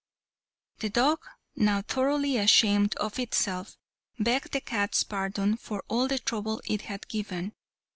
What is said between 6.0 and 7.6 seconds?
the trouble it had given.